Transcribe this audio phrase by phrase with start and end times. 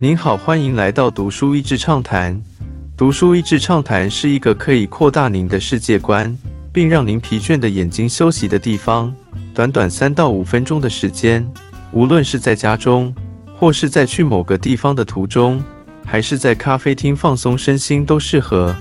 [0.00, 2.40] 您好，欢迎来到读书益智畅谈。
[2.96, 6.38] 读书益智畅谈是一个可以扩大您的世界观，
[6.72, 9.12] 并让您疲倦的眼睛休息的地方。
[9.52, 11.44] 短短三到五分钟的时间，
[11.90, 13.12] 无论是在家中，
[13.56, 15.60] 或是在去某个地方的途中，
[16.06, 18.72] 还是在咖啡厅放松身心，都适合。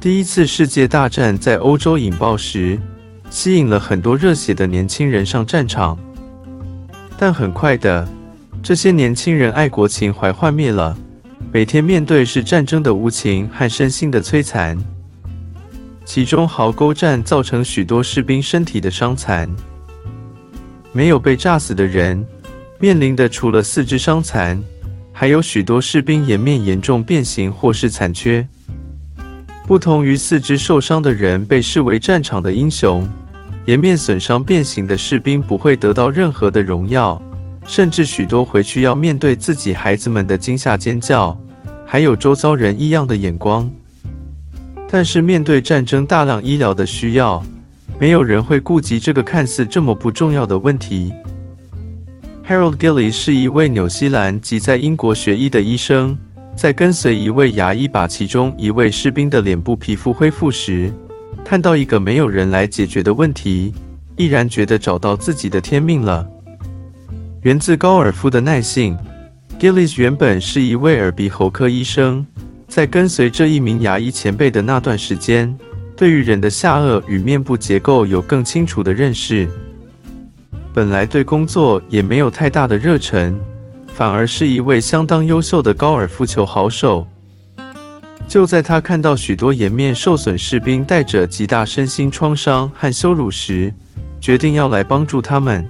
[0.00, 2.78] 第一次世界大战在欧洲引爆时，
[3.30, 5.98] 吸引了很多热血的年轻人上战场，
[7.18, 8.08] 但很快的。
[8.62, 10.96] 这些年轻人爱国情怀幻灭了，
[11.52, 14.76] 每天面对是战争的无情和身心的摧残。
[16.04, 19.48] 其中壕沟战造成许多士兵身体的伤残，
[20.92, 22.26] 没有被炸死的人
[22.78, 24.62] 面临的除了四肢伤残，
[25.12, 28.46] 还有许多士兵颜面严重变形或是残缺。
[29.66, 33.06] 不同于四肢受伤的人被视为战场的英雄，
[33.66, 37.20] 颜面损伤变形的士兵不会得到任何的荣耀。
[37.68, 41.38] 甚至许多回去要面对自己孩子们的惊吓尖叫，
[41.84, 43.70] 还有周遭人异样的眼光。
[44.90, 47.44] 但是面对战争大量医疗的需要，
[48.00, 51.12] 没有人会顾及这个看似这么不重要的问题。
[52.48, 56.16] Harold Gillies 是一位纽西兰及在英国学医的医生，
[56.56, 60.90] 在跟随一位牙医把其中一位士兵的脸部皮肤恢复时，
[61.44, 63.74] 看到一个没有人来解决的问题，
[64.16, 66.26] 毅然觉得找到自己的天命了。
[67.42, 68.98] 源自高尔夫的耐性
[69.60, 72.26] ，Gillies 原本是一位耳鼻喉科医生，
[72.66, 75.56] 在跟随这一名牙医前辈的那段时间，
[75.96, 79.48] 对于人的下颚与面部结构有更清楚的认识。
[80.74, 83.38] 本来对工作也没有太大的热忱，
[83.94, 87.06] 反而是一位相当优秀的高尔夫球好手。
[88.26, 93.72] 就在他看到许多颜面受损士兵带着极大身心创伤和羞辱时，
[94.20, 95.64] 决定要来帮助他们。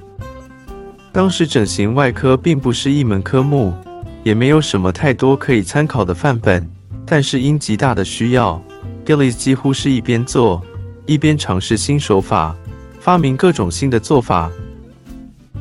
[1.18, 3.74] 当时整形外科并不是一门科目，
[4.22, 6.64] 也没有什么太多可以参考的范本。
[7.04, 8.62] 但是因极大的需要
[9.04, 10.62] ，Gillis 几乎是一边做
[11.06, 12.54] 一边尝试新手法，
[13.00, 14.48] 发明各种新的做法。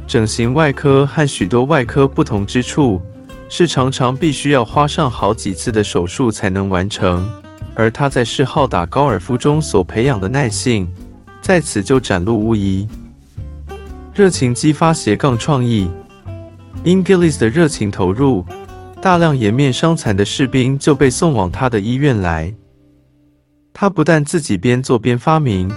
[0.06, 3.02] 整形外科和许多外科不同之处
[3.50, 7.28] 是，常常必须要花上好几次的手术才能完成。
[7.74, 10.88] 而他在嗜好打高尔夫中所培养的耐性，
[11.42, 12.88] 在此就展露无遗。
[14.18, 15.88] 热情激发斜杠创意，
[16.84, 18.44] 因 Gillis 的热情投入，
[19.00, 22.52] 大量颜面伤残的士兵就被送往他的医院来。
[23.72, 25.72] 他不但自己边做边发明，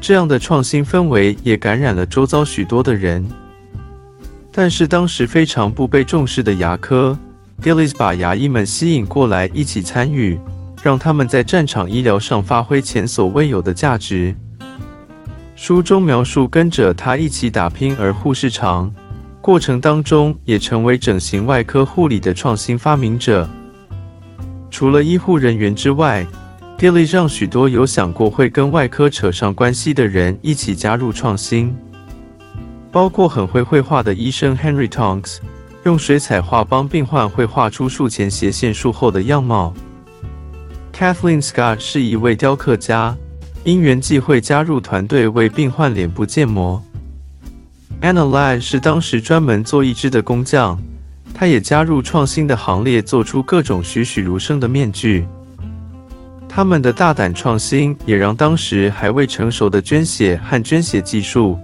[0.00, 3.24] 这样的创新氛围也感染了周遭许多的人。
[4.50, 7.16] 但是当时非常不被重视的牙科
[7.62, 10.36] ，Gillis 把牙医们吸引过来一起参与，
[10.82, 14.34] 让他们在战场医疗上发挥前所未有的价值。
[15.56, 18.92] 书中描述跟着他一起打拼而护士长，
[19.40, 23.48] 过程当中也成为整形外科护理的创新发明者。
[24.68, 26.26] 除了医护人员之外
[26.76, 31.74] ，Gilly 让许多有想过会跟外科扯上关系的人一起加入创新，
[32.90, 35.38] 包括很会绘画的医生 Henry Tonks，
[35.84, 39.72] 用水彩画帮病患绘画出术前斜线术后的样貌。
[40.92, 43.16] Kathleen Scott 是一位雕刻家。
[43.64, 46.82] 因缘际会加入团队为病患脸部建模。
[48.02, 50.78] Anna Lai 是当时专门做义肢的工匠，
[51.32, 55.26] 他也加入创新的行列，做出各种栩栩如生的面具。
[56.46, 61.58] 他们的大胆创新也让当时还未成熟的捐血和捐血技术，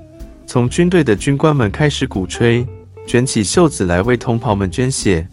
[0.46, 2.66] 从军队的军官们开始鼓吹，
[3.06, 5.28] 卷起袖子来为同袍们捐血。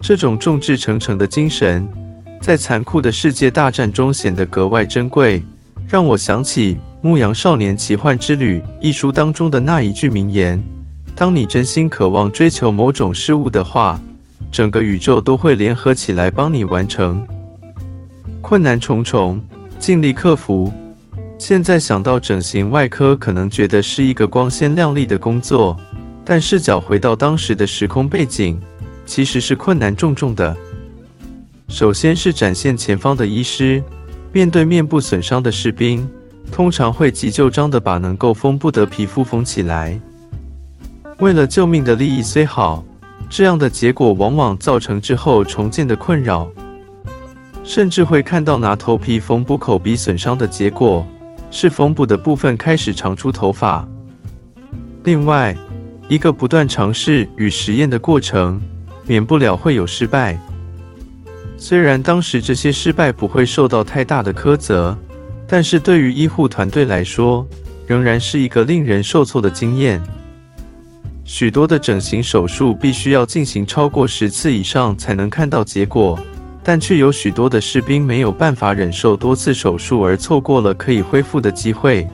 [0.00, 1.86] 这种众志成城的精神。
[2.40, 5.42] 在残酷的世界大战中显得格外珍贵，
[5.88, 10.62] 让我想起《牧羊少年奇幻之旅》一书当中的那一句名言
[11.14, 14.00] ：“当你真心渴望追求某种事物的话，
[14.50, 17.26] 整个宇宙都会联合起来帮你完成。”
[18.40, 19.40] 困难重重，
[19.78, 20.72] 尽力克服。
[21.38, 25.76] 现在想到整形外科，可能觉得是一个光鲜亮丽的工作，
[26.24, 28.58] 但视角回到当时的时空背景，
[29.04, 30.56] 其实是困难重重的。
[31.68, 33.82] 首先是展现前方的医师，
[34.32, 36.08] 面对面部损伤的士兵，
[36.50, 40.00] 通常会急救章的把能够缝不得皮肤缝起来。
[41.18, 42.82] 为了救命的利益虽好，
[43.28, 46.48] 这样的结果往往造成之后重建的困扰，
[47.62, 51.06] 甚至会看到拿头皮缝补口鼻损伤的结果，
[51.50, 53.86] 是缝补的部分开始长出头发。
[55.04, 55.54] 另外，
[56.08, 58.58] 一个不断尝试与实验的过程，
[59.06, 60.40] 免不了会有失败。
[61.60, 64.96] 虽然当时这些失败不会受到太大的苛责，
[65.46, 67.44] 但是对于医护团队来说，
[67.84, 70.00] 仍然是一个令人受挫的经验。
[71.24, 76.18] 许多的整形手术必须要进行超过十次以上才能看到结果，
[76.62, 82.06] 但却有许多的士兵没有办法忍受多次手术而错过了可以恢复的机会。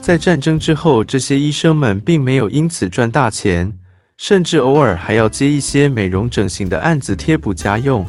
[0.00, 3.72] 在战争之后，这些医生们并没有因此赚大钱，
[4.16, 8.04] 甚至偶尔还要接一些美容整形的案子贴补家用。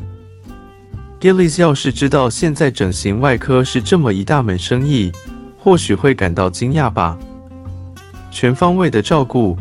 [1.19, 5.12] Gillies 要是知道现在整形外科是这么一大门生意，
[5.57, 7.18] 或许会感到惊讶吧。
[8.31, 9.57] 全方位的照顾。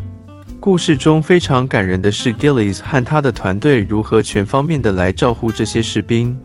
[0.59, 6.37] 故事中非常感人的是，Gillies 和他的团队如何全方面的来照顾这些士兵。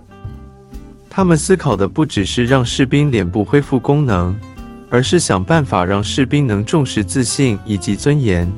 [1.10, 4.38] 他们思考的不只是让士兵脸部恢复功能，
[4.90, 8.50] 而是想办法让士兵能重视自信以及尊严。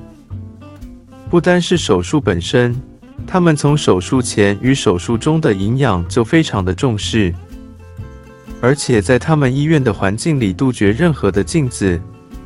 [1.34, 2.80] 不单是手术本身，
[3.26, 7.34] 他们从手术前与手术中的营养就非常的重视，
[8.60, 12.00] 而且在他们医院的环境里杜绝任何的镜子，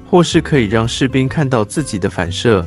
[0.09, 2.67] 或是可以让士兵看到自己的反射。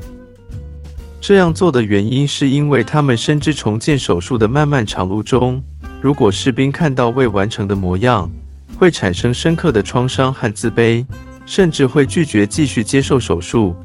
[1.19, 5.59] 这样做的原因是因为他们深知重建手术的漫漫长路中，
[6.03, 8.29] 如果士兵看到未完成的模样，
[8.77, 11.03] 会产生深刻的创伤和自卑，
[11.47, 13.75] 甚至会拒绝继续接受手术。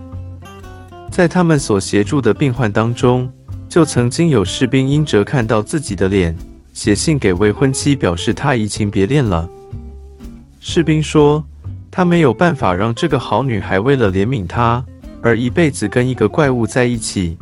[1.17, 3.33] 在他们所协助的病患当中，
[3.71, 6.37] 就曾经有士兵因着看到自己的脸，
[6.75, 9.49] 写信给未婚妻表示他移情别恋了。
[10.61, 11.43] 士兵说，
[11.91, 14.85] 他没有办法让这个好女孩为了怜悯他。
[15.23, 17.39] 而一辈子跟一个怪物在一起。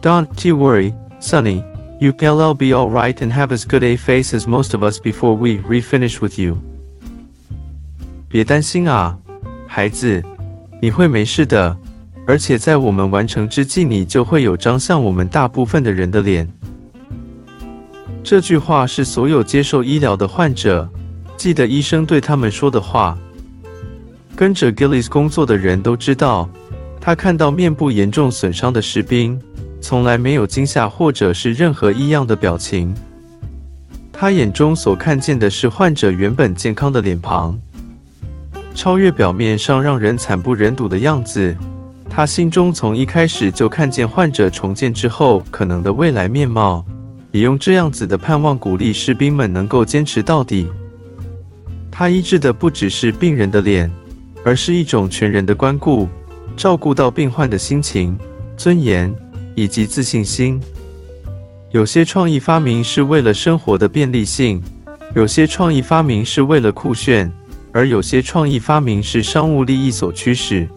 [0.00, 1.64] Don't worry, Sonny.
[1.98, 5.00] You will be all right and have as good a face as most of us
[5.00, 6.58] before we refinish with you.
[8.28, 9.18] 别担心啊，
[9.66, 10.22] 孩子，
[10.80, 11.76] 你会没事的。
[12.26, 16.48] 而且在我们完成之际，你就会有张像我们大部分的人的脸。
[18.22, 20.88] 这句话是所有接受医疗的患者
[21.36, 23.18] 记得医生对他们说的话。
[24.36, 26.48] 跟着 Gillies 工作的人都知道。
[27.04, 29.36] 他看到面部严重损伤的士兵，
[29.80, 32.94] 从来没有惊吓或者是任何异样的表情。
[34.12, 37.58] 他眼中所看见的是患者原本健康的脸庞，
[38.72, 41.56] 超越表面上让人惨不忍睹的样子。
[42.14, 46.84] 他心中从一开始就看见患者重建之后可能的未来面貌，
[47.30, 50.68] 也用这样子的盼望鼓励士兵们能够坚持到底。
[51.90, 53.90] 他医治的不只是病人的脸，
[54.44, 56.06] 而是一种全人的关顾。
[56.54, 58.14] 照顾到病患的心情、
[58.58, 59.10] 尊严
[59.54, 60.60] 以及自信心。
[61.70, 64.62] 有些创意发明是为了生活的便利性，
[65.14, 67.32] 有些创意发明是为了酷炫，
[67.72, 70.68] 而有些创意发明是商务利益所驱使。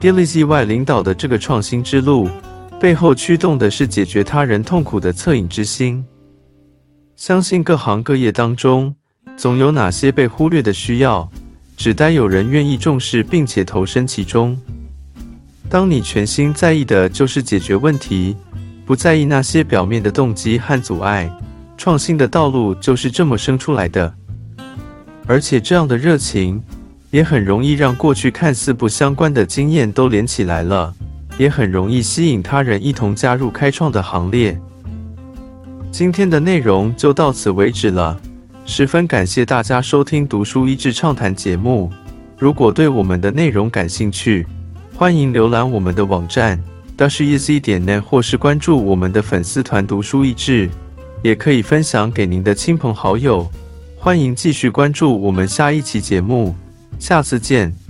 [0.00, 2.26] Dilly Y 领导的这个创新之路，
[2.80, 6.02] 背后驱动的是解决他人痛苦的恻隐之心。
[7.16, 8.94] 相信各行各业当中，
[9.36, 11.30] 总有哪些被忽略的需要。
[11.76, 14.58] 只待有人愿意重视并且投身其中。
[15.68, 18.36] 当你全心在意的就是解决问题，
[18.86, 21.30] 不在意那些表面的动机和阻碍，
[21.76, 24.14] 创新的道路就是这么生出来的。
[25.26, 26.62] 而且这样的热情，
[27.10, 30.94] 也很容易让过去看似不相关的经验都连起来了，
[31.38, 34.58] 也很容易吸引他人一同加入开创的行列。
[35.90, 38.18] 今天的内容就到此为止了。
[38.64, 41.90] 十分感谢大家收听《读书益智畅谈》节目。
[42.38, 44.46] 如果对我们的内容感兴趣，
[44.94, 46.56] 欢迎浏览我们的网站
[46.96, 50.70] d a s h e z 点 net，或是关注我们的粉丝团“读书益智”，
[51.24, 53.50] 也可以分享给您的亲朋好友。
[53.98, 56.54] 欢迎继续关注我们下一期节目，
[57.00, 57.89] 下次见。